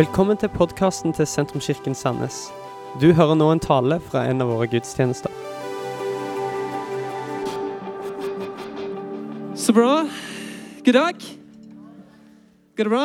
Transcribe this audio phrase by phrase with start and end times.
[0.00, 2.36] Velkommen til podkasten til Sentrumskirken Sandnes.
[3.02, 5.28] Du hører nå en tale fra en av våre gudstjenester.
[9.60, 10.06] Så bra.
[10.86, 11.26] God dag.
[12.76, 13.02] Går det bra?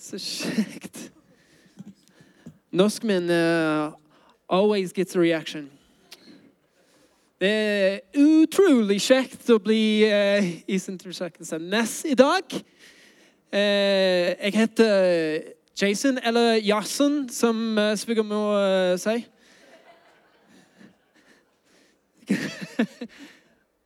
[0.00, 1.10] Så kjekt.
[2.72, 3.92] Norskmenn uh,
[4.48, 5.68] always gets a reaction.
[7.36, 12.56] Det er utrolig kjekt å bli uh, i Sentrumskirken Sandnes i dag.
[13.52, 13.58] Eh,
[14.44, 15.40] jeg heter
[15.82, 19.20] Jason, eller Jason, som uh, svigermor uh, sier.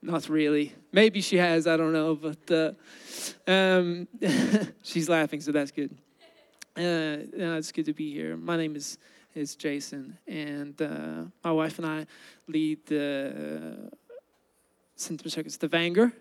[0.03, 0.73] Not really.
[0.93, 2.73] Maybe she has, I don't know, but uh,
[3.51, 4.07] um,
[4.85, 5.91] she's laughing, so that's good.
[6.77, 8.37] Uh, no, it's good to be here.
[8.37, 8.99] My name is,
[9.35, 12.07] is Jason, and uh, my wife and I
[12.47, 13.91] lead the
[14.97, 16.13] Sentrumskirken Stavanger.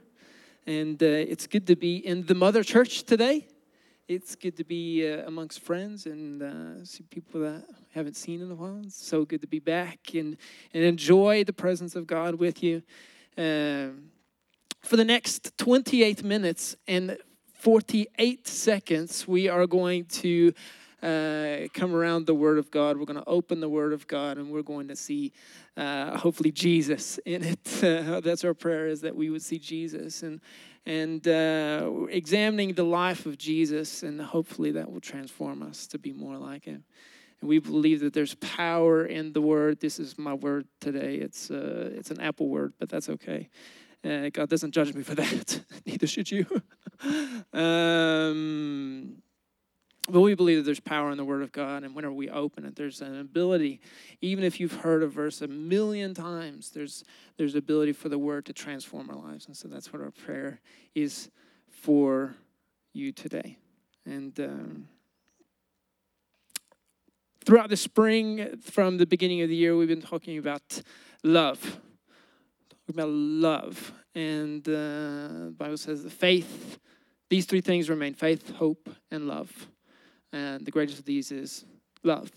[0.67, 3.47] And uh, it's good to be in the mother church today.
[4.07, 8.41] It's good to be uh, amongst friends and uh, see people that I haven't seen
[8.41, 8.81] in a while.
[8.83, 10.37] It's so good to be back and,
[10.73, 12.81] and enjoy the presence of God with you.
[13.37, 14.09] Um,
[14.81, 17.17] for the next 28 minutes and
[17.53, 20.51] 48 seconds, we are going to
[21.05, 22.97] uh, come around the Word of God.
[22.97, 25.33] We're going to open the Word of God and we're going to see,
[25.77, 27.83] uh, hopefully, Jesus in it.
[27.83, 30.41] Uh, that's our prayer is that we would see Jesus and
[30.87, 36.11] and uh, examining the life of Jesus, and hopefully that will transform us to be
[36.11, 36.83] more like Him.
[37.41, 39.79] And we believe that there's power in the Word.
[39.79, 41.15] This is my word today.
[41.15, 43.49] It's uh, it's an Apple word, but that's okay.
[44.03, 45.61] Uh, God doesn't judge me for that.
[45.85, 46.45] Neither should you.
[47.53, 49.17] um,
[50.07, 52.63] but we believe that there's power in the Word of God, and whenever we open
[52.65, 53.81] it, there's an ability.
[54.21, 57.03] Even if you've heard a verse a million times, there's
[57.37, 60.61] there's ability for the Word to transform our lives, and so that's what our prayer
[60.93, 61.29] is
[61.69, 62.35] for
[62.93, 63.57] you today.
[64.05, 64.87] And um,
[67.43, 70.83] throughout the spring, from the beginning of the year, we've been talking about
[71.23, 71.59] love,
[72.69, 76.77] talking about love, and uh, the Bible says the faith.
[77.27, 79.67] These three things remain: faith, hope, and love.
[80.35, 81.63] And the greatest of these is
[82.03, 82.29] love.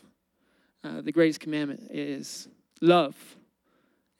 [0.84, 2.46] Uh, the greatest commandment is
[2.80, 3.16] love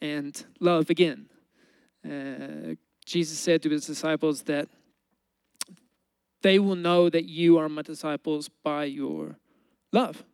[0.00, 1.26] and love again.
[2.04, 2.74] Uh,
[3.06, 4.68] Jesus said to his disciples that
[6.42, 9.36] they will know that you are my disciples by your
[9.92, 10.24] love.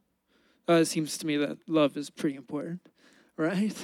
[0.67, 2.81] Uh, it seems to me that love is pretty important,
[3.37, 3.77] right?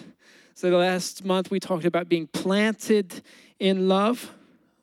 [0.55, 3.21] So, the last month we talked about being planted
[3.59, 4.35] in love.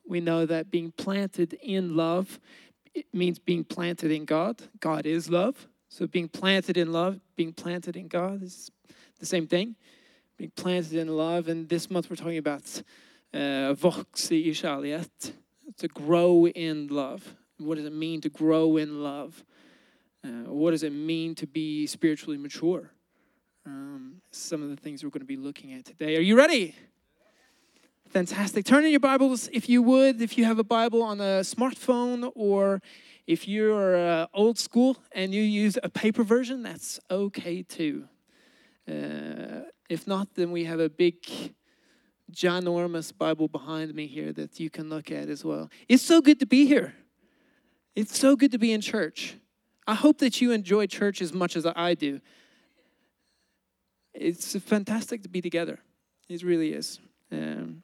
[0.08, 2.40] We know that being planted in love
[2.98, 4.62] it means being planted in God.
[4.80, 5.68] God is love.
[5.90, 8.72] So being planted in love, being planted in God is
[9.20, 9.76] the same thing.
[10.38, 11.48] Being planted in love.
[11.48, 12.82] And this month we're talking about
[13.34, 13.76] uh,
[15.78, 17.36] to grow in love.
[17.60, 19.44] What does it mean to grow in love?
[20.24, 22.92] Uh, what does it mean to be spiritually mature?
[23.66, 26.18] Um, some of the things we're going to be looking at today.
[26.18, 26.76] Are you ready?
[28.10, 28.66] Fantastic.
[28.66, 32.32] Turn in your Bibles, if you would, if you have a Bible on a smartphone
[32.36, 32.82] or
[33.28, 38.08] if you're uh, old school and you use a paper version, that's okay too.
[38.90, 41.16] Uh, if not, then we have a big,
[42.32, 45.70] ginormous Bible behind me here that you can look at as well.
[45.90, 46.96] It's so good to be here.
[47.94, 49.36] It's so good to be in church.
[49.86, 52.22] I hope that you enjoy church as much as I do.
[54.14, 55.80] It's fantastic to be together.
[56.30, 57.00] It really is.
[57.32, 57.84] Um,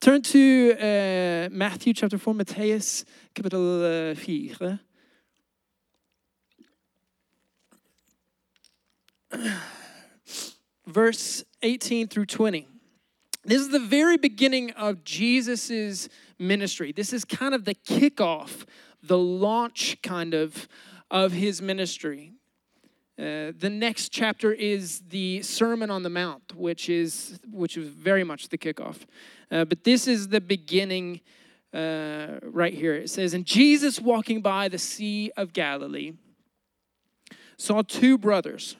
[0.00, 4.80] Turn to uh, Matthew chapter 4, Matteus kapittel 4.
[10.86, 12.68] Verse 18 through 20.
[13.44, 16.08] This is the very beginning of Jesus'
[16.38, 16.92] ministry.
[16.92, 18.66] This is kind of the kickoff,
[19.02, 20.68] the launch kind of
[21.10, 22.32] of his ministry.
[23.18, 28.24] Uh, the next chapter is the Sermon on the Mount, which is which is very
[28.24, 29.06] much the kickoff.
[29.50, 31.22] Uh, but this is the beginning
[31.72, 32.92] uh, right here.
[32.94, 36.12] It says, "And Jesus, walking by the Sea of Galilee,
[37.56, 38.76] saw two brothers,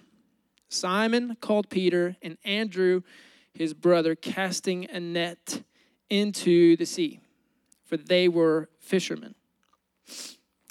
[0.69, 3.00] Simon called Peter, and Andrew,
[3.55, 5.62] his brother, casting a net
[6.11, 7.21] into the sea,
[7.87, 9.35] for they were fishermen.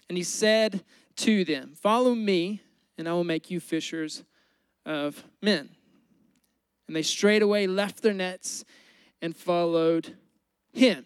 [0.08, 0.84] And he said
[1.16, 2.62] to them, Follow me."
[2.98, 4.24] And I will make you fishers
[4.86, 5.70] of men.
[6.88, 8.64] And they straightway left their nets
[9.22, 10.16] and followed
[10.72, 11.06] him.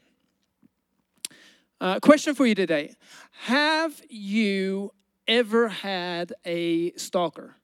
[1.81, 2.95] Uh, question for you today
[3.43, 4.91] Have you
[5.27, 7.55] ever had a stalker?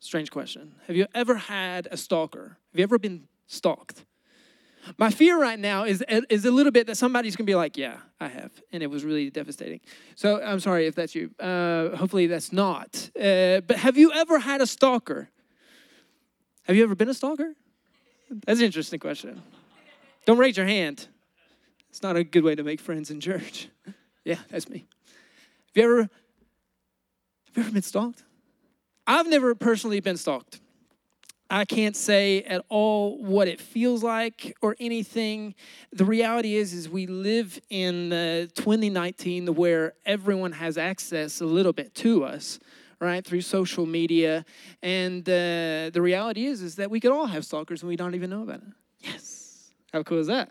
[0.00, 0.74] Strange question.
[0.86, 2.56] Have you ever had a stalker?
[2.72, 4.04] Have you ever been stalked?
[4.96, 7.98] My fear right now is is a little bit that somebody's gonna be like, "Yeah,
[8.20, 9.80] I have," and it was really devastating.
[10.14, 11.30] So I'm sorry if that's you.
[11.38, 13.10] Uh, hopefully that's not.
[13.16, 15.30] Uh, but have you ever had a stalker?
[16.64, 17.54] Have you ever been a stalker?
[18.46, 19.42] That's an interesting question.
[20.26, 21.08] Don't raise your hand.
[21.90, 23.68] It's not a good way to make friends in church.
[24.24, 24.86] yeah, that's me.
[25.74, 28.24] Have you ever have you ever been stalked?
[29.06, 30.60] I've never personally been stalked.
[31.50, 35.54] I can't say at all what it feels like or anything.
[35.92, 41.72] The reality is, is we live in uh, 2019 where everyone has access a little
[41.72, 42.58] bit to us,
[43.00, 44.44] right, through social media.
[44.82, 48.14] And uh, the reality is, is that we could all have stalkers and we don't
[48.14, 48.74] even know about it.
[49.00, 50.50] Yes, how cool is that?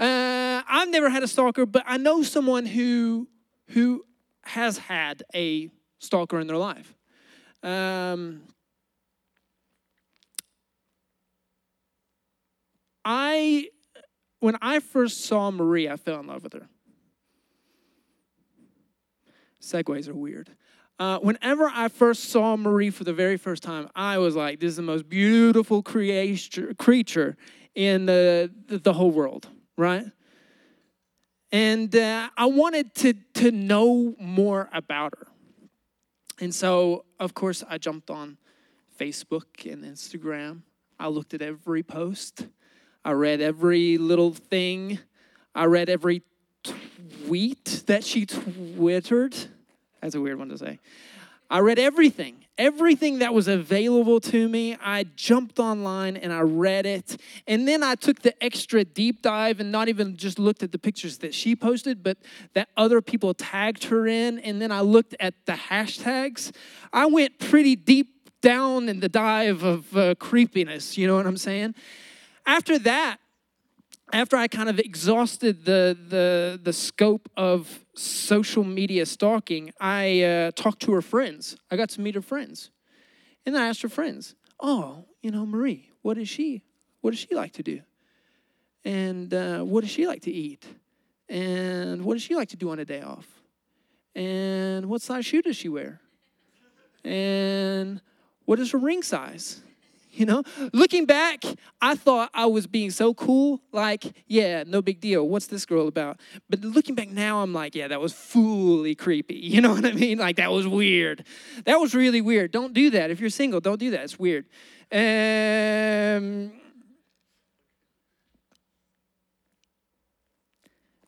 [0.00, 3.28] Uh, I've never had a stalker, but I know someone who
[3.68, 4.04] who
[4.42, 5.70] has had a
[6.00, 6.94] stalker in their life.
[7.62, 8.42] Um,
[13.04, 13.68] I,
[14.40, 16.68] when I first saw Marie, I fell in love with her.
[19.60, 20.50] Segways are weird.
[20.98, 24.70] Uh, whenever I first saw Marie for the very first time, I was like, this
[24.70, 27.36] is the most beautiful creation, creature
[27.74, 30.06] in the, the whole world, right?
[31.50, 35.26] And uh, I wanted to, to know more about her.
[36.40, 38.38] And so, of course, I jumped on
[38.98, 40.62] Facebook and Instagram.
[40.98, 42.46] I looked at every post.
[43.04, 44.98] I read every little thing.
[45.54, 46.22] I read every
[46.62, 49.36] tweet that she twittered.
[50.00, 50.78] That's a weird one to say.
[51.50, 54.76] I read everything, everything that was available to me.
[54.82, 57.20] I jumped online and I read it.
[57.46, 60.78] And then I took the extra deep dive and not even just looked at the
[60.78, 62.16] pictures that she posted, but
[62.54, 64.38] that other people tagged her in.
[64.38, 66.52] And then I looked at the hashtags.
[66.92, 71.36] I went pretty deep down in the dive of uh, creepiness, you know what I'm
[71.36, 71.74] saying?
[72.46, 73.18] After that,
[74.12, 80.50] after I kind of exhausted the, the, the scope of social media stalking, I uh,
[80.52, 81.56] talked to her friends.
[81.70, 82.70] I got to meet her friends.
[83.46, 86.62] And I asked her friends, oh, you know, Marie, what does she,
[87.00, 87.80] what does she like to do?
[88.84, 90.64] And uh, what does she like to eat?
[91.28, 93.26] And what does she like to do on a day off?
[94.14, 96.00] And what size shoe does she wear?
[97.04, 98.00] And
[98.44, 99.62] what is her ring size?
[100.24, 101.42] You know, looking back,
[101.82, 103.60] I thought I was being so cool.
[103.72, 105.26] Like, yeah, no big deal.
[105.28, 106.20] What's this girl about?
[106.48, 109.34] But looking back now, I'm like, yeah, that was fully creepy.
[109.54, 110.18] You know what I mean?
[110.18, 111.24] Like, that was weird.
[111.64, 112.50] That was really weird.
[112.50, 113.10] Don't do that.
[113.10, 114.02] If you're single, don't do that.
[114.02, 114.46] It's weird.
[114.90, 116.52] Um,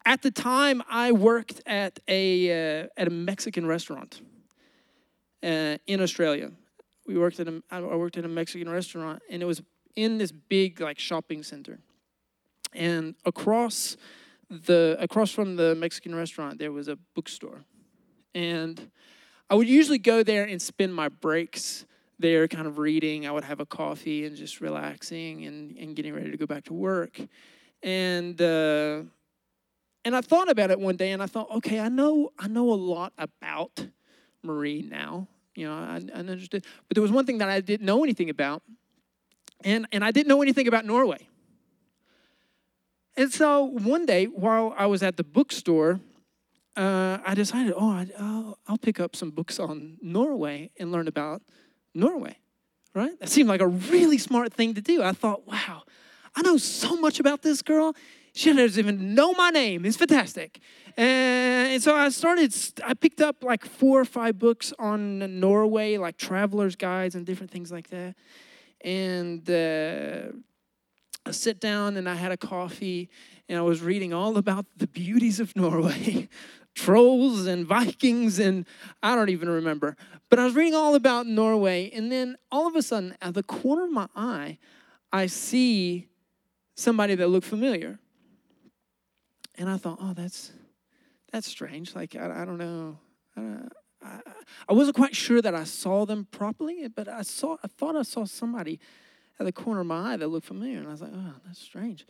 [0.04, 4.20] at the time, I worked at a, uh, at a Mexican restaurant
[5.42, 6.52] uh, in Australia
[7.06, 9.62] we worked at a, I worked at a Mexican restaurant, and it was
[9.94, 11.78] in this big like shopping center.
[12.74, 13.96] And across
[14.50, 17.64] the across from the Mexican restaurant, there was a bookstore,
[18.34, 18.90] and
[19.48, 21.86] I would usually go there and spend my breaks
[22.18, 23.26] there, kind of reading.
[23.26, 26.64] I would have a coffee and just relaxing and, and getting ready to go back
[26.64, 27.20] to work,
[27.82, 28.40] and.
[28.40, 29.02] Uh,
[30.04, 32.72] and I thought about it one day, and I thought, okay, I know I know
[32.72, 33.88] a lot about
[34.40, 35.26] Marie now.
[35.56, 36.64] You know, I, I understood.
[36.88, 38.62] But there was one thing that I didn't know anything about,
[39.64, 41.28] and, and I didn't know anything about Norway.
[43.16, 46.00] And so one day, while I was at the bookstore,
[46.76, 48.06] uh, I decided, oh, I,
[48.66, 51.40] I'll pick up some books on Norway and learn about
[51.94, 52.36] Norway,
[52.94, 53.18] right?
[53.18, 55.02] That seemed like a really smart thing to do.
[55.02, 55.84] I thought, wow,
[56.34, 57.96] I know so much about this girl.
[58.36, 59.86] She doesn't even know my name.
[59.86, 60.60] It's fantastic.
[60.94, 66.18] And so I started, I picked up like four or five books on Norway, like
[66.18, 68.14] traveler's guides and different things like that.
[68.82, 70.36] And uh,
[71.24, 73.08] I sit down and I had a coffee
[73.48, 76.28] and I was reading all about the beauties of Norway.
[76.74, 78.66] Trolls and Vikings, and
[79.02, 79.96] I don't even remember.
[80.28, 83.42] But I was reading all about Norway, and then all of a sudden, at the
[83.42, 84.58] corner of my eye,
[85.10, 86.08] I see
[86.74, 87.98] somebody that looked familiar.
[89.58, 90.52] And I thought, oh, that's
[91.32, 91.94] that's strange.
[91.94, 92.98] Like I, I don't know.
[93.36, 93.40] I,
[94.02, 94.20] I,
[94.68, 97.56] I wasn't quite sure that I saw them properly, but I saw.
[97.62, 98.78] I thought I saw somebody
[99.38, 101.60] at the corner of my eye that looked familiar, and I was like, oh, that's
[101.60, 102.06] strange.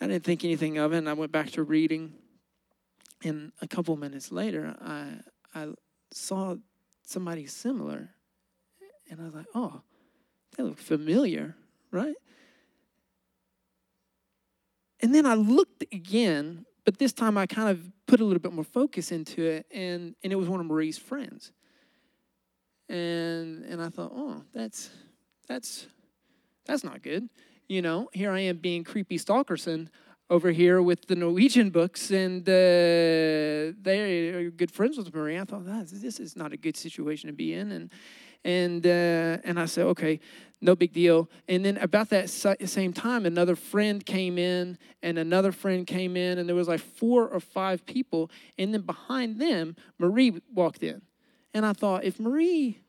[0.00, 2.14] I didn't think anything of it, and I went back to reading.
[3.22, 5.20] And a couple minutes later, I
[5.54, 5.68] I
[6.12, 6.56] saw
[7.02, 8.10] somebody similar,
[9.10, 9.82] and I was like, oh,
[10.56, 11.56] they look familiar,
[11.90, 12.16] right?
[15.02, 17.78] And then I looked again but this time I kind of
[18.08, 20.98] put a little bit more focus into it, and, and it was one of Marie's
[20.98, 21.52] friends.
[22.88, 24.90] And, and I thought, oh, that's,
[25.46, 25.86] that's,
[26.66, 27.28] that's not good.
[27.68, 29.86] you know, here I am being creepy stalkerson
[30.30, 35.38] over here with the Norwegian books, and uh, they are good friends with Marie.
[35.38, 37.92] I thought, ah, this is not a good situation to be in, and
[38.44, 40.20] and uh, and I said, okay,
[40.60, 41.30] no big deal.
[41.48, 46.38] And then about that same time, another friend came in, and another friend came in,
[46.38, 51.02] and there was like four or five people, and then behind them, Marie walked in,
[51.54, 52.80] and I thought, if Marie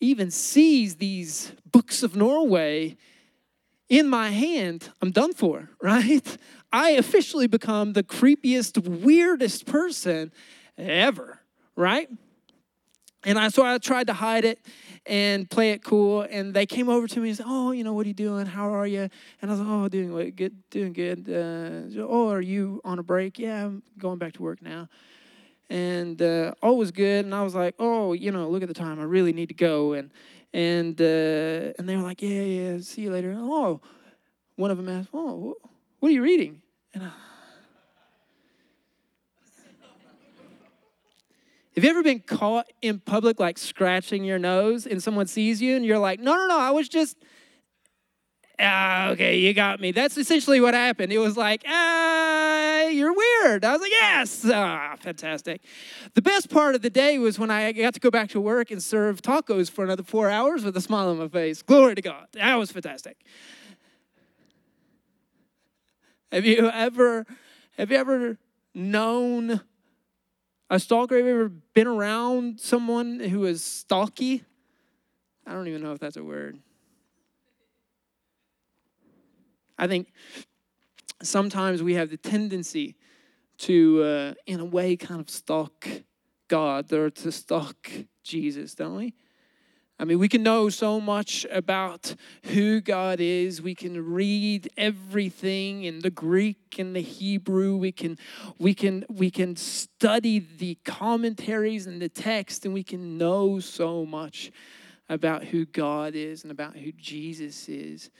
[0.00, 2.96] even sees these books of Norway
[3.88, 6.36] in my hand, I'm done for, right?
[6.72, 10.32] I officially become the creepiest, weirdest person
[10.76, 11.40] ever,
[11.76, 12.08] right?
[13.26, 14.60] And I so I tried to hide it
[15.04, 16.22] and play it cool.
[16.22, 18.46] And they came over to me and said, "Oh, you know, what are you doing?
[18.46, 19.08] How are you?"
[19.42, 21.28] And I was like, "Oh, doing good, doing good.
[21.28, 23.36] Uh, oh, are you on a break?
[23.36, 24.88] Yeah, I'm going back to work now."
[25.68, 27.24] And uh, all was good.
[27.24, 29.00] And I was like, "Oh, you know, look at the time.
[29.00, 30.12] I really need to go." And
[30.54, 33.80] and uh, and they were like, "Yeah, yeah, see you later." Oh,
[34.54, 35.56] one of them asked, "Oh,
[35.98, 36.62] what are you reading?"
[36.94, 37.10] And I,
[41.76, 45.76] Have you ever been caught in public, like scratching your nose, and someone sees you,
[45.76, 47.18] and you're like, "No, no, no, I was just."
[48.58, 49.92] Ah, okay, you got me.
[49.92, 51.12] That's essentially what happened.
[51.12, 53.66] It was like, ah, you're weird.
[53.66, 55.60] I was like, yes, ah, fantastic.
[56.14, 58.70] The best part of the day was when I got to go back to work
[58.70, 61.60] and serve tacos for another four hours with a smile on my face.
[61.60, 62.28] Glory to God.
[62.32, 63.18] That was fantastic.
[66.32, 67.26] Have you ever
[67.76, 68.38] have you ever
[68.74, 69.60] known
[70.68, 71.16] a stalker?
[71.16, 74.44] Have you ever been around someone who is stalky?
[75.46, 76.58] I don't even know if that's a word.
[79.78, 80.12] I think
[81.22, 82.96] sometimes we have the tendency
[83.58, 85.88] to, uh, in a way, kind of stalk
[86.48, 87.90] God or to stalk
[88.22, 89.14] Jesus, don't we?
[89.98, 93.62] I mean, we can know so much about who God is.
[93.62, 97.76] We can read everything in the Greek and the Hebrew.
[97.78, 98.18] We can,
[98.58, 104.04] we can, we can study the commentaries and the text, and we can know so
[104.04, 104.52] much
[105.08, 108.10] about who God is and about who Jesus is.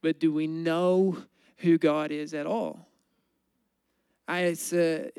[0.00, 1.18] But do we know
[1.58, 2.88] who God is at all?
[4.26, 5.10] I, it's, uh,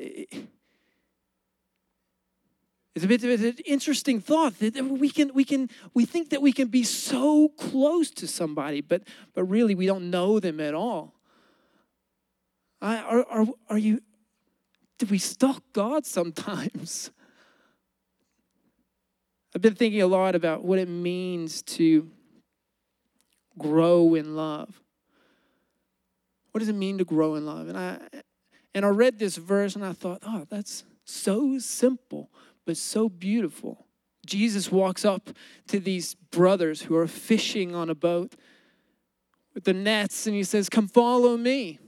[2.98, 6.42] it's a bit of an interesting thought that we can we can we think that
[6.42, 10.74] we can be so close to somebody, but but really we don't know them at
[10.74, 11.14] all.
[12.82, 14.00] are, are, are you
[14.98, 17.12] do we stalk God sometimes?
[19.54, 22.10] I've been thinking a lot about what it means to
[23.56, 24.82] grow in love.
[26.50, 27.68] What does it mean to grow in love?
[27.68, 28.00] And I
[28.74, 32.28] and I read this verse and I thought, oh, that's so simple
[32.68, 33.86] but so beautiful.
[34.26, 35.30] Jesus walks up
[35.68, 38.34] to these brothers who are fishing on a boat
[39.54, 41.78] with the nets and he says, Come follow me.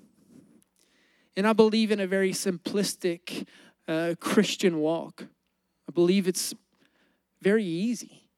[1.37, 3.47] And I believe in a very simplistic
[3.87, 5.27] uh, Christian walk.
[5.87, 6.55] I believe it's
[7.43, 8.31] very easy.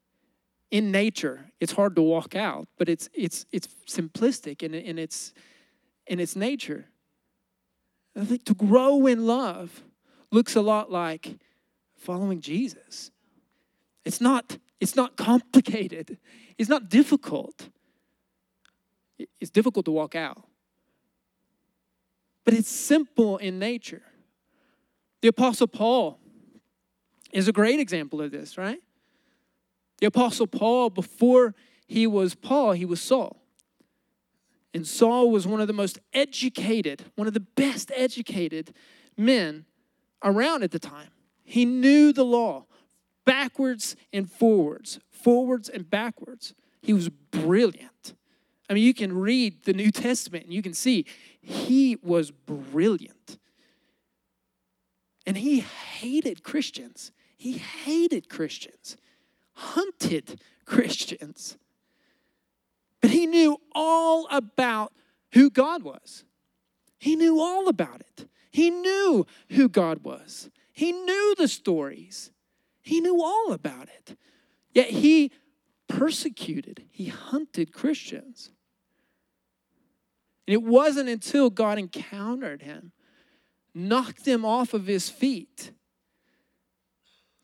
[0.73, 5.33] In nature, it's hard to walk out, but it's it's it's simplistic in, in its
[6.09, 6.87] in its nature.
[8.17, 9.85] I think to grow in love
[10.33, 11.39] looks a lot like
[12.03, 13.11] following Jesus.
[14.05, 16.19] It's not, it's not complicated.
[16.59, 17.69] It's not difficult.
[19.41, 20.43] It's difficult to walk out.
[22.45, 24.03] But it's simple in nature.
[25.21, 26.19] The Apostle Paul
[27.33, 28.81] is a great example of this, right?
[30.01, 31.55] The Apostle Paul, before
[31.87, 33.41] he was Paul, he was Saul.
[34.75, 38.75] And Saul was one of the most educated, one of the best educated
[39.17, 39.67] men
[40.25, 41.11] around at the time.
[41.53, 42.65] He knew the law
[43.27, 46.55] backwards and forwards, forwards and backwards.
[46.81, 48.15] He was brilliant.
[48.71, 51.05] I mean, you can read the New Testament and you can see
[51.43, 53.37] he was brilliant.
[55.27, 57.13] And he hated Christians.
[57.37, 58.97] He hated Christians,
[59.53, 61.59] hunted Christians.
[63.03, 64.95] But he knew all about
[65.35, 66.25] who God was.
[66.99, 68.27] He knew all about it.
[68.51, 70.49] He knew who God was.
[70.73, 72.31] He knew the stories,
[72.81, 74.17] he knew all about it.
[74.73, 75.31] Yet he
[75.87, 78.51] persecuted, he hunted Christians.
[80.47, 82.93] And it wasn't until God encountered him,
[83.75, 85.73] knocked him off of his feet,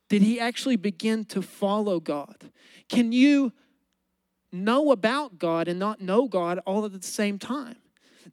[0.09, 2.51] did he actually begin to follow God.
[2.89, 3.53] Can you
[4.51, 7.77] know about God and not know God all at the same time?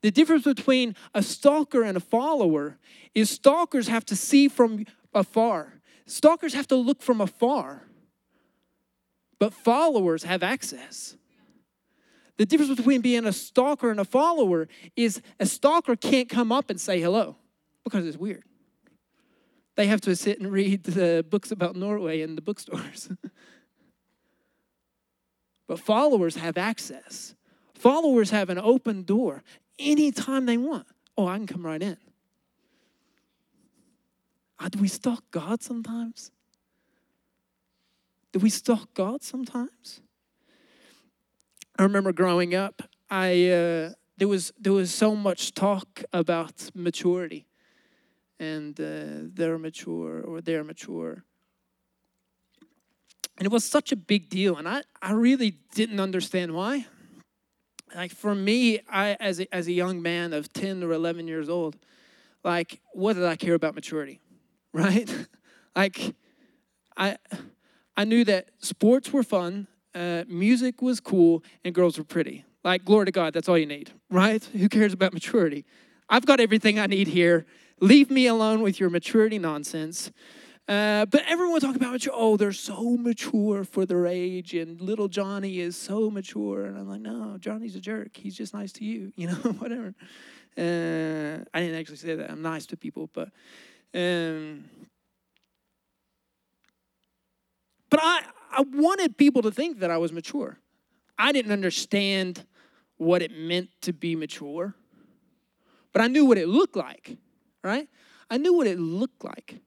[0.02, 2.78] The difference between a stalker and a follower
[3.14, 5.82] is stalkers have to see from afar.
[6.06, 7.84] Stalkers have to look from afar.
[9.40, 11.18] But followers have access.
[12.38, 16.70] The difference between being a stalker and a follower is a stalker can't come up
[16.70, 17.38] and say hello
[17.84, 18.44] because it's weird.
[19.76, 23.10] They have to sit and read the books about Norway in the bookstores.
[25.68, 27.36] but followers have access.
[27.76, 29.44] Followers have an open door
[29.78, 30.88] anytime they want.
[31.18, 31.98] Oh, I can come right in.
[34.58, 36.32] Uh, do we stalk God sometimes?
[38.32, 40.02] Do we stalk God sometimes?
[41.78, 47.48] I remember growing up, I uh, there was there was so much talk about maturity,
[48.40, 51.24] and uh, they're mature or they're mature,
[53.38, 56.88] and it was such a big deal, and I I really didn't understand why.
[57.96, 61.50] Like for me, I as a, as a young man of ten or eleven years
[61.50, 61.78] old,
[62.44, 64.20] like what did I care about maturity,
[64.74, 65.10] right?
[65.76, 66.16] like
[66.98, 67.18] I
[67.96, 72.44] I knew that sports were fun uh, music was cool, and girls were pretty.
[72.64, 74.44] Like, glory to God, that's all you need, right?
[74.54, 75.66] Who cares about maturity?
[76.10, 77.46] I've got everything I need here.
[77.80, 80.12] Leave me alone with your maturity nonsense.
[80.68, 82.14] Uh, but everyone talk about mature.
[82.16, 86.66] Oh, they're so mature for their age, and little Johnny is so mature.
[86.66, 88.18] And I'm like, no, Johnny's a jerk.
[88.18, 89.94] He's just nice to you, you know, whatever.
[90.58, 92.32] Uh, I didn't actually say that.
[92.32, 93.30] I'm nice to people, but
[93.94, 94.66] um,
[97.90, 100.58] but I I wanted people to think that I was mature.
[101.18, 102.46] I didn't understand
[102.98, 104.74] what it meant to be mature,
[105.94, 107.18] but I knew what it looked like,
[107.64, 107.88] right?
[108.30, 109.60] I knew what it looked like.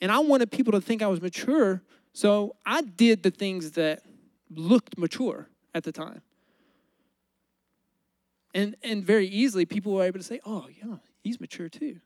[0.00, 4.02] And I wanted people to think I was mature, so I did the things that
[4.50, 6.22] looked mature at the time.
[8.54, 12.00] And, and very easily, people were able to say, oh, yeah, he's mature too.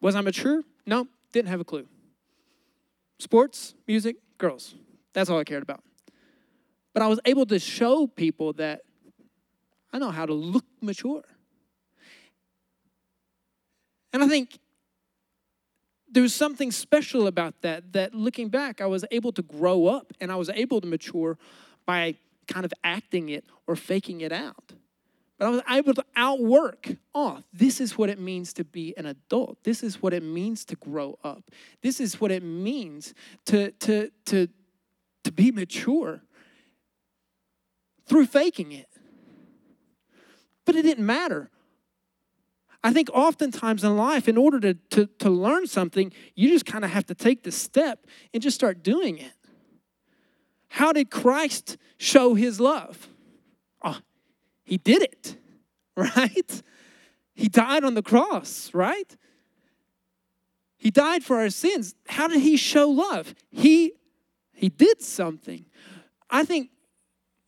[0.00, 0.62] Was I mature?
[0.86, 1.86] No, didn't have a clue.
[3.18, 4.74] Sports, music, girls.
[5.12, 5.82] That's all I cared about.
[6.92, 8.82] But I was able to show people that
[9.92, 11.24] I know how to look mature.
[14.12, 14.58] And I think
[16.16, 20.32] there's something special about that, that looking back, I was able to grow up and
[20.32, 21.36] I was able to mature
[21.84, 22.14] by
[22.48, 24.72] kind of acting it or faking it out.
[25.38, 29.04] But I was able to outwork, oh, this is what it means to be an
[29.04, 29.62] adult.
[29.62, 31.50] This is what it means to grow up.
[31.82, 33.12] This is what it means
[33.44, 34.48] to, to, to,
[35.22, 36.22] to be mature
[38.06, 38.88] through faking it.
[40.64, 41.50] But it didn't matter.
[42.86, 46.84] I think oftentimes in life, in order to, to, to learn something, you just kind
[46.84, 49.32] of have to take the step and just start doing it.
[50.68, 53.08] How did Christ show his love?
[53.82, 53.98] Oh,
[54.62, 55.36] he did it,
[55.96, 56.62] right?
[57.34, 59.16] He died on the cross, right?
[60.76, 61.96] He died for our sins.
[62.06, 63.34] How did he show love?
[63.50, 63.94] He
[64.54, 65.66] he did something.
[66.30, 66.70] I think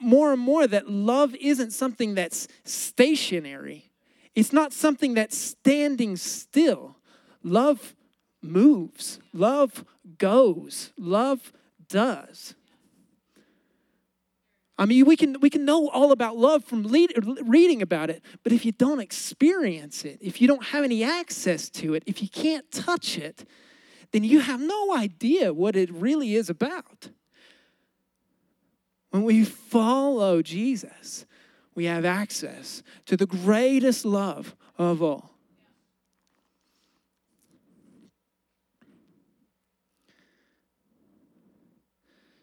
[0.01, 3.88] more and more that love isn't something that's stationary.
[4.39, 6.95] It's not something that's standing still.
[7.43, 7.97] Love
[8.41, 9.19] moves.
[9.33, 9.85] Love
[10.17, 10.93] goes.
[10.97, 11.53] Love
[11.89, 12.55] does.
[14.79, 18.23] I mean, we can, we can know all about love from lead, reading about it,
[18.45, 22.23] but if you don't experience it, if you don't have any access to it, if
[22.23, 23.45] you can't touch it,
[24.13, 27.09] then you have no idea what it really is about.
[29.11, 31.27] When we follow Jesus,
[31.79, 35.31] we have access to the greatest love of all.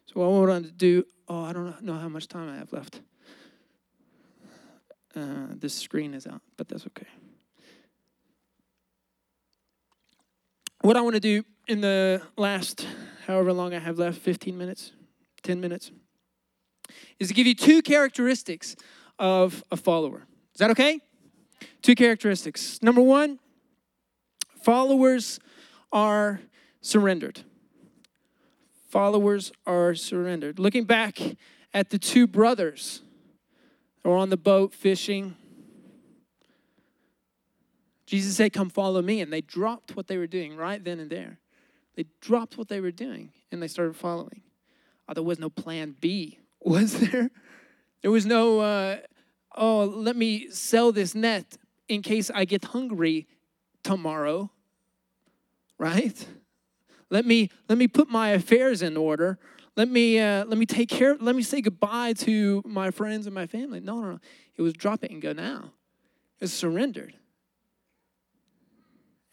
[0.06, 2.72] So, what I want to do Oh, I don't know how much time I have
[2.72, 3.02] left.
[5.14, 7.08] Uh, this screen is out, but that's okay.
[10.80, 12.86] What I want to do in the last
[13.26, 14.92] however long I have left 15 minutes,
[15.42, 15.90] 10 minutes
[17.18, 18.76] is to give you two characteristics
[19.18, 20.26] of a follower.
[20.54, 21.00] Is that okay?
[21.82, 22.80] Two characteristics.
[22.82, 23.38] Number one,
[24.62, 25.40] followers
[25.92, 26.40] are
[26.80, 27.42] surrendered
[28.96, 30.58] followers are surrendered.
[30.58, 31.20] Looking back
[31.74, 33.02] at the two brothers
[34.02, 35.36] who were on the boat fishing,
[38.06, 39.20] Jesus said, Come follow me.
[39.20, 41.40] And they dropped what they were doing right then and there.
[41.94, 44.40] They dropped what they were doing and they started following.
[45.06, 47.30] Oh, there was no plan B, was there?
[48.06, 48.98] There was no, uh,
[49.56, 53.26] oh, let me sell this net in case I get hungry
[53.82, 54.52] tomorrow,
[55.76, 56.26] right?
[57.10, 59.40] Let me let me put my affairs in order.
[59.74, 61.16] Let me uh, let me take care.
[61.16, 63.80] Let me say goodbye to my friends and my family.
[63.80, 64.18] No, no, no.
[64.56, 65.72] It was drop it and go now.
[66.38, 67.14] It was surrendered.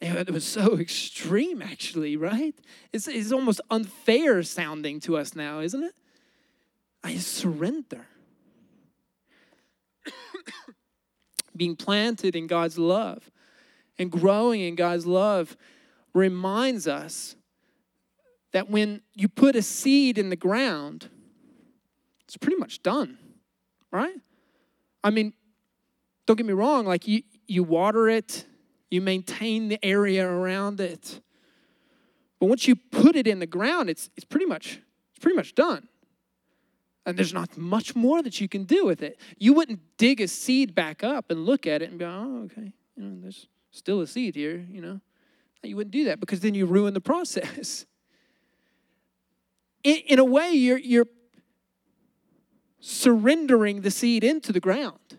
[0.00, 2.56] it was so extreme, actually, right?
[2.92, 5.94] It's, it's almost unfair sounding to us now, isn't it?
[7.04, 8.08] I surrender.
[11.56, 13.30] Being planted in God's love
[13.98, 15.56] and growing in God's love
[16.12, 17.36] reminds us
[18.52, 21.08] that when you put a seed in the ground,
[22.24, 23.18] it's pretty much done,
[23.90, 24.16] right?
[25.02, 25.32] I mean,
[26.26, 28.46] don't get me wrong, like you, you water it,
[28.90, 31.20] you maintain the area around it.
[32.38, 35.54] But once you put it in the ground, it's, it's pretty much it's pretty much
[35.54, 35.88] done.
[37.06, 39.20] And there's not much more that you can do with it.
[39.38, 42.72] You wouldn't dig a seed back up and look at it and go, oh, okay,
[42.96, 45.00] you know, there's still a seed here, you know.
[45.62, 47.86] You wouldn't do that because then you ruin the process.
[49.82, 51.06] In, in a way, you're, you're
[52.80, 55.18] surrendering the seed into the ground.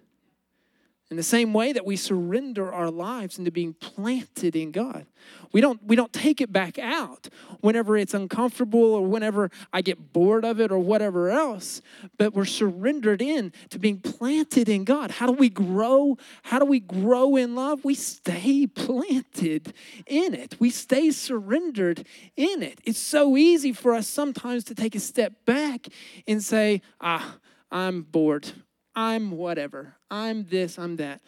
[1.16, 5.06] In the same way that we surrender our lives into being planted in God.
[5.54, 7.30] We don't, we don't take it back out
[7.62, 11.82] whenever it's uncomfortable or whenever I get bored of it or whatever else,
[12.18, 15.10] but we're surrendered in to being planted in God.
[15.10, 16.18] How do we grow?
[16.44, 17.86] How do we grow in love?
[17.86, 19.74] We stay planted
[20.06, 22.82] in it, we stay surrendered in it.
[22.84, 25.88] It's so easy for us sometimes to take a step back
[26.28, 27.38] and say, ah,
[27.72, 28.52] I'm bored.
[28.94, 29.95] I'm whatever.
[30.10, 31.22] I'm this, I'm that.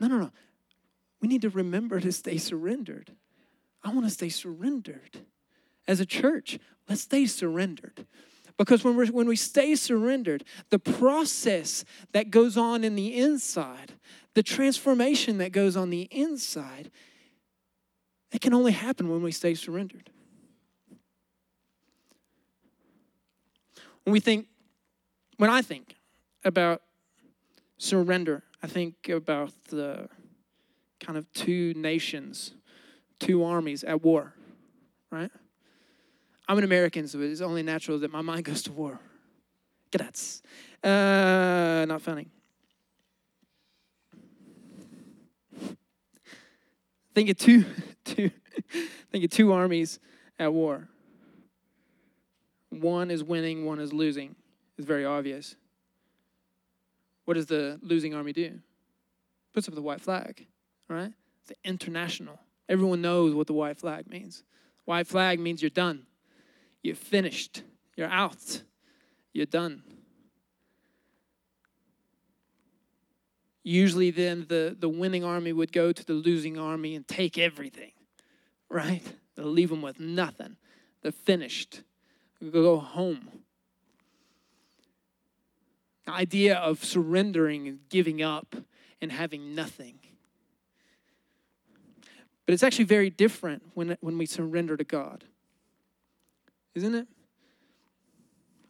[0.00, 0.30] No, no, no.
[1.20, 3.12] We need to remember to stay surrendered.
[3.82, 5.18] I want to stay surrendered.
[5.86, 8.06] As a church, let's stay surrendered.
[8.56, 13.92] Because when, we're, when we stay surrendered, the process that goes on in the inside,
[14.34, 16.90] the transformation that goes on the inside,
[18.32, 20.10] it can only happen when we stay surrendered.
[24.04, 24.46] When we think,
[25.36, 25.94] when I think
[26.44, 26.82] about
[27.78, 30.08] surrender, I think about the
[31.00, 32.52] kind of two nations,
[33.18, 34.34] two armies at war,
[35.10, 35.30] right?
[36.48, 39.00] I'm an American, so it's only natural that my mind goes to war.
[39.92, 40.42] Grats.
[40.82, 42.28] Uh, not funny.
[47.14, 47.64] Think of two,
[48.04, 48.30] two,
[49.10, 49.98] think of two armies
[50.38, 50.88] at war.
[52.70, 54.36] One is winning, one is losing.
[54.76, 55.56] It's very obvious.
[57.28, 58.58] What does the losing army do?
[59.52, 60.46] Puts up the white flag,
[60.88, 61.12] right?
[61.42, 62.40] It's international.
[62.70, 64.44] Everyone knows what the white flag means.
[64.86, 66.06] White flag means you're done.
[66.82, 67.64] You're finished.
[67.98, 68.62] You're out.
[69.34, 69.82] You're done.
[73.62, 77.92] Usually, then the, the winning army would go to the losing army and take everything,
[78.70, 79.02] right?
[79.34, 80.56] They'll leave them with nothing.
[81.02, 81.82] They're finished.
[82.40, 83.28] They'll go home
[86.08, 88.56] idea of surrendering and giving up
[89.00, 89.98] and having nothing.
[92.46, 95.24] But it's actually very different when, when we surrender to God.
[96.74, 97.08] Isn't it?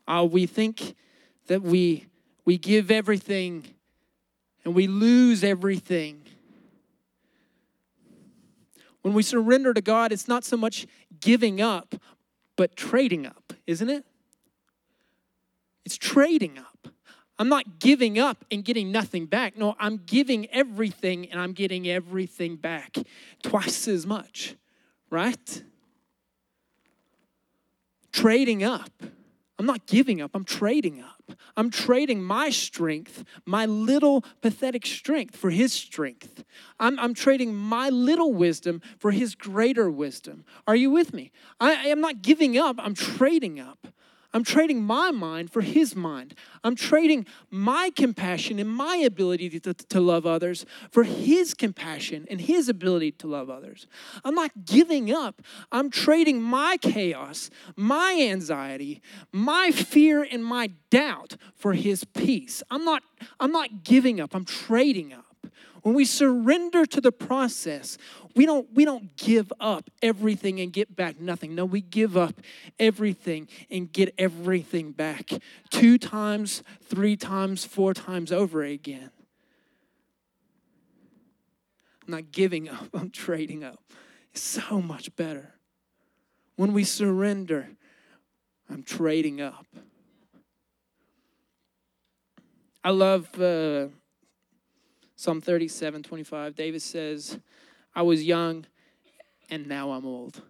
[0.06, 0.96] Uh, we think
[1.46, 2.06] that we,
[2.44, 3.74] we give everything
[4.64, 6.22] and we lose everything.
[9.02, 10.86] When we surrender to God, it's not so much
[11.20, 11.94] giving up,
[12.56, 14.04] but trading up, isn't it?
[15.84, 16.67] It's trading up.
[17.38, 19.56] I'm not giving up and getting nothing back.
[19.56, 22.96] No, I'm giving everything and I'm getting everything back
[23.42, 24.56] twice as much,
[25.10, 25.62] right?
[28.12, 28.90] Trading up.
[29.58, 31.36] I'm not giving up, I'm trading up.
[31.56, 36.44] I'm trading my strength, my little pathetic strength, for his strength.
[36.78, 40.44] I'm, I'm trading my little wisdom for his greater wisdom.
[40.68, 41.32] Are you with me?
[41.58, 43.88] I, I am not giving up, I'm trading up.
[44.34, 46.34] I'm trading my mind for his mind.
[46.62, 52.40] I'm trading my compassion and my ability to, to, love others for his compassion and
[52.40, 53.86] his ability to love others.
[54.24, 55.40] I'm not giving up.
[55.72, 59.00] I'm trading my chaos, my anxiety,
[59.32, 62.62] my fear, and my doubt for his peace.
[62.70, 63.02] I'm not,
[63.40, 64.34] I'm not giving up.
[64.34, 65.27] I'm trading up.
[65.82, 67.98] When we surrender to the process,
[68.34, 71.54] we don't, we don't give up everything and get back nothing.
[71.54, 72.40] No, we give up
[72.78, 75.30] everything and get everything back
[75.70, 79.10] two times, three times, four times over again.
[82.06, 83.80] I'm not giving up, I'm trading up.
[84.32, 85.54] It's so much better.
[86.56, 87.68] When we surrender,
[88.68, 89.66] I'm trading up.
[92.82, 93.88] I love uh,
[95.18, 96.54] Psalm 37 25.
[96.54, 97.40] David says,
[97.92, 98.66] I was young
[99.50, 100.40] and now I'm old.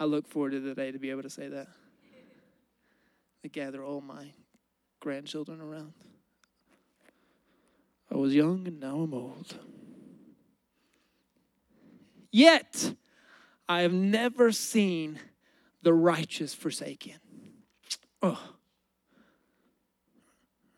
[0.00, 1.68] I look forward to the day to be able to say that.
[3.44, 4.32] I gather all my
[4.98, 5.92] grandchildren around.
[8.10, 9.54] I was young and now I'm old.
[12.32, 12.96] Yet,
[13.68, 15.20] I have never seen
[15.82, 17.14] the righteous forsaken.
[18.22, 18.42] Oh,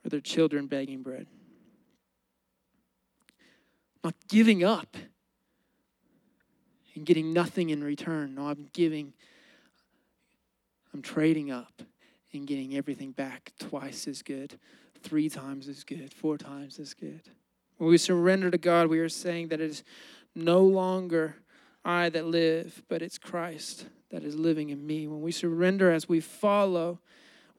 [0.04, 1.26] or their children begging bread.
[4.04, 4.96] Not giving up
[6.94, 8.34] and getting nothing in return.
[8.34, 9.14] No, I'm giving,
[10.92, 11.82] I'm trading up
[12.32, 14.58] and getting everything back twice as good,
[15.02, 17.22] three times as good, four times as good.
[17.78, 19.82] When we surrender to God, we are saying that it is
[20.34, 21.36] no longer
[21.84, 25.06] I that live, but it's Christ that is living in me.
[25.06, 27.00] When we surrender as we follow,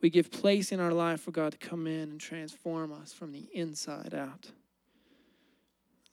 [0.01, 3.33] we give place in our life for God to come in and transform us from
[3.33, 4.51] the inside out.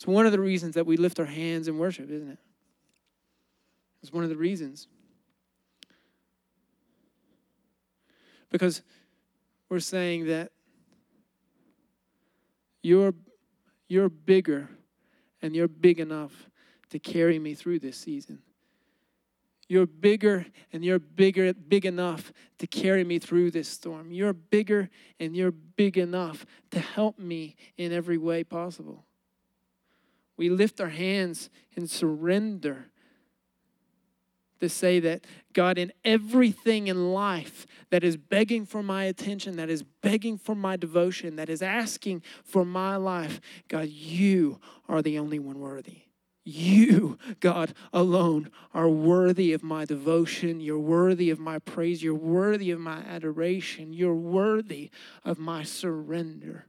[0.02, 2.38] It's one of the reasons that we lift our hands in worship, isn't it?
[4.02, 4.88] It's one of the reasons.
[8.50, 8.82] Because
[9.68, 10.50] we're saying that
[12.82, 13.14] you're,
[13.86, 14.68] you're bigger
[15.40, 16.50] and you're big enough
[16.90, 18.40] to carry me through this season.
[19.68, 24.10] You're bigger and you're bigger, big enough to carry me through this storm.
[24.10, 29.04] You're bigger and you're big enough to help me in every way possible.
[30.36, 32.86] We lift our hands in surrender
[34.60, 39.68] to say that God, in everything in life that is begging for my attention, that
[39.68, 45.18] is begging for my devotion, that is asking for my life, God, you are the
[45.18, 46.02] only one worthy.
[46.44, 50.60] You, God, alone are worthy of my devotion.
[50.60, 52.02] You're worthy of my praise.
[52.02, 53.92] You're worthy of my adoration.
[53.92, 54.90] You're worthy
[55.24, 56.66] of my surrender.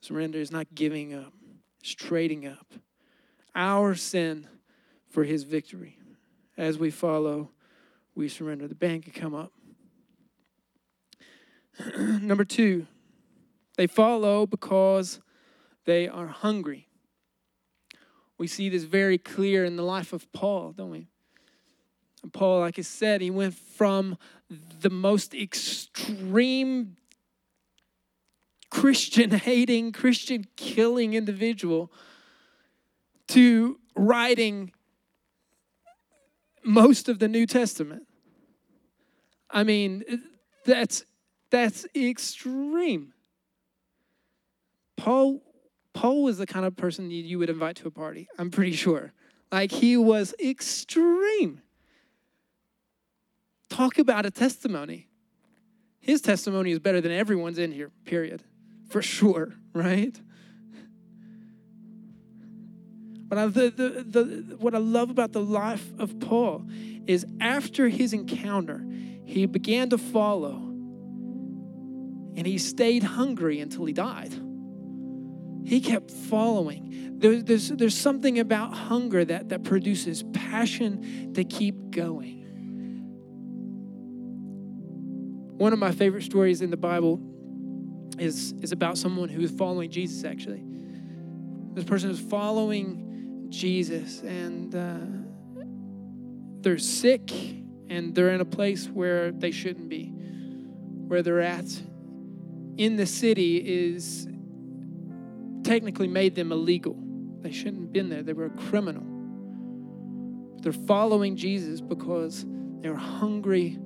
[0.00, 1.32] Surrender is not giving up,
[1.80, 2.74] it's trading up
[3.54, 4.46] our sin
[5.10, 5.98] for his victory.
[6.56, 7.50] As we follow,
[8.14, 8.68] we surrender.
[8.68, 9.52] The band can come up.
[11.98, 12.86] Number two,
[13.76, 15.20] they follow because
[15.84, 16.88] they are hungry.
[18.38, 21.08] We see this very clear in the life of Paul, don't we?
[22.32, 26.96] Paul, like I said, he went from the most extreme
[28.70, 31.90] Christian hating, Christian killing individual
[33.28, 34.72] to writing
[36.64, 38.06] most of the New Testament.
[39.50, 40.04] I mean,
[40.64, 41.04] that's
[41.50, 43.14] that's extreme.
[44.96, 45.40] Paul
[45.94, 48.28] Paul was the kind of person you would invite to a party.
[48.38, 49.12] I'm pretty sure.
[49.50, 51.62] Like he was extreme.
[53.70, 55.08] Talk about a testimony.
[56.00, 58.42] His testimony is better than everyone's in here, period.
[58.88, 60.18] For sure, right?
[63.28, 66.66] But the, the, the, what I love about the life of Paul
[67.06, 68.84] is after his encounter,
[69.24, 70.54] he began to follow
[72.34, 74.32] and he stayed hungry until he died.
[75.64, 77.18] He kept following.
[77.18, 82.36] There, there's, there's something about hunger that, that produces passion to keep going.
[85.58, 87.20] One of my favorite stories in the Bible
[88.18, 90.62] is, is about someone who is following Jesus, actually.
[91.74, 94.96] This person is following Jesus and uh,
[96.60, 97.30] they're sick
[97.88, 100.06] and they're in a place where they shouldn't be.
[100.06, 101.66] Where they're at
[102.76, 104.28] in the city is
[105.64, 106.96] technically made them illegal.
[107.40, 109.04] They shouldn't have been there, they were a criminal.
[110.62, 112.44] They're following Jesus because
[112.80, 113.78] they were hungry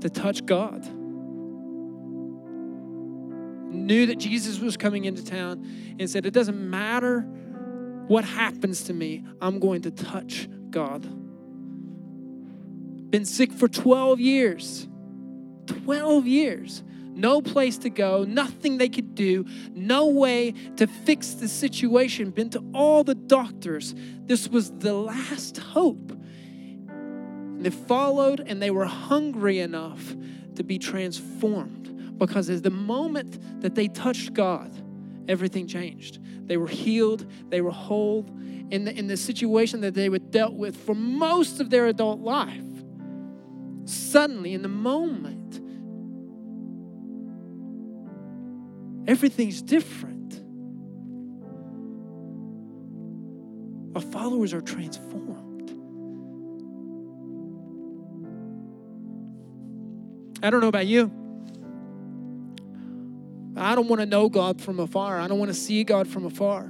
[0.00, 0.86] to touch God.
[3.70, 5.66] Knew that Jesus was coming into town
[5.98, 7.20] and said, It doesn't matter
[8.08, 11.02] what happens to me, I'm going to touch God.
[13.10, 14.88] Been sick for 12 years.
[15.66, 16.82] 12 years.
[17.18, 22.30] No place to go, nothing they could do, no way to fix the situation.
[22.30, 23.94] Been to all the doctors.
[24.24, 26.12] This was the last hope.
[27.58, 30.14] They followed and they were hungry enough
[30.54, 31.87] to be transformed
[32.18, 34.72] because as the moment that they touched God,
[35.28, 36.18] everything changed.
[36.46, 38.26] They were healed, they were whole
[38.70, 42.20] in the, in the situation that they were dealt with for most of their adult
[42.20, 42.64] life.
[43.84, 45.60] Suddenly, in the moment,
[49.08, 50.18] everything's different.
[53.94, 55.70] Our followers are transformed.
[60.42, 61.10] I don't know about you.
[63.58, 65.20] I don't want to know God from afar.
[65.20, 66.64] I don't want to see God from afar.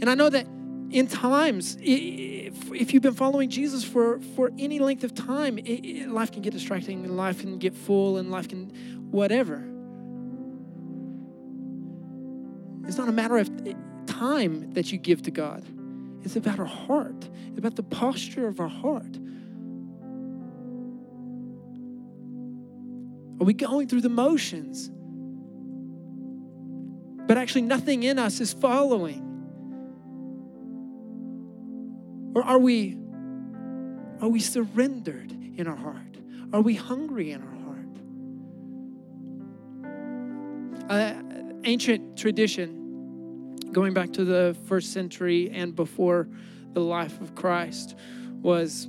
[0.00, 0.46] And I know that
[0.90, 6.32] in times, if, you've been following Jesus for, for any length of time, it, life
[6.32, 8.68] can get distracting and life can get full and life can
[9.10, 9.56] whatever.
[12.86, 13.74] It's not a matter of eh,
[14.06, 15.64] time that you give to God,
[16.22, 19.18] it's about our heart, it's about the posture of our heart.
[23.40, 24.90] Are we going through the motions?
[27.28, 29.22] But actually nothing in us is following?
[32.34, 32.96] Or are we
[34.20, 36.16] are we surrendered in our heart?
[36.52, 37.54] Are we hungry in our
[40.88, 41.20] heart?
[41.20, 41.22] Uh,
[41.64, 46.28] ancient tradition, going back to the first century and before
[46.72, 47.94] the life of Christ,
[48.40, 48.88] was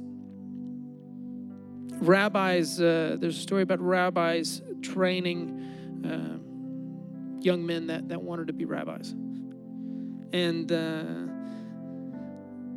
[2.02, 2.80] rabbis.
[2.80, 6.40] Uh, there's a story about rabbis training uh,
[7.42, 9.16] young men that, that wanted to be rabbis.
[10.32, 11.04] And uh,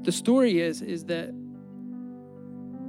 [0.03, 1.31] the story is is that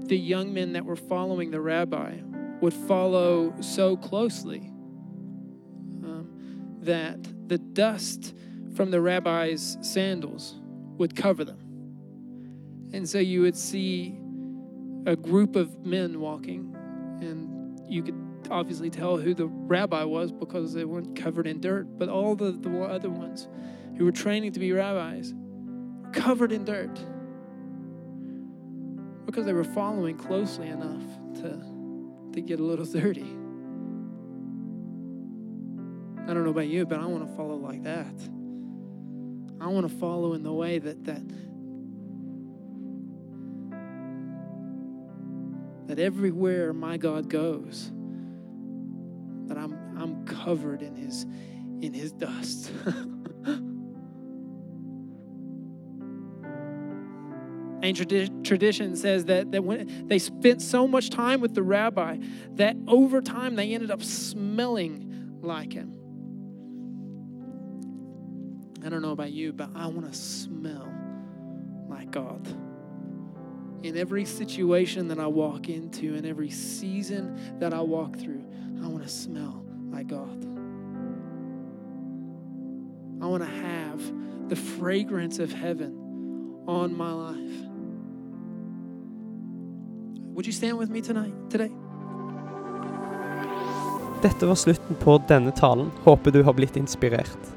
[0.08, 2.18] the young men that were following the rabbi
[2.62, 4.60] would follow so closely
[6.04, 6.28] um,
[6.82, 8.36] that the dust
[8.76, 10.56] from the rabbi's sandals
[10.98, 11.60] would cover them.
[12.94, 14.18] And so you would see
[15.06, 16.76] a group of men walking,
[17.22, 18.16] and you could
[18.50, 21.98] obviously tell who the rabbi was because they weren't covered in dirt.
[21.98, 23.48] But all the, the other ones
[23.98, 27.00] who were training to be rabbis were covered in dirt
[29.26, 31.04] because they were following closely enough
[31.36, 31.64] to,
[32.34, 33.38] to get a little dirty.
[36.26, 38.16] I don't know about you, but I want to follow like that.
[39.60, 41.24] I want to follow in the way that that
[45.88, 47.92] that everywhere my God goes,
[49.48, 51.26] that I'm I'm covered in his
[51.82, 52.72] in his dust.
[57.84, 62.18] Ancient tradition says that, that when they spent so much time with the rabbi
[62.52, 66.00] that over time they ended up smelling like him.
[68.86, 70.94] I don't know about you, but I want to smell
[71.90, 72.48] like God.
[73.84, 78.46] In every situation that I walk into, in every season that I walk through,
[78.84, 80.46] I want to smell like God.
[83.22, 84.00] I want to have
[84.50, 85.94] the fragrance of heaven
[86.68, 87.70] on my life.
[90.36, 91.72] Would you stand with me tonight, today?
[94.22, 95.92] Dette var slutten på denne talen.
[96.04, 97.54] Håper du har blitt inspirert.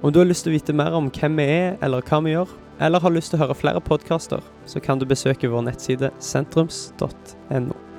[0.00, 2.32] Om du har lyst til å vite mer om hvem vi er, eller hva vi
[2.32, 2.48] gjør,
[2.80, 7.91] eller har lyst til å høre flere podkaster, så kan du besøke vår nettside sentrums.no.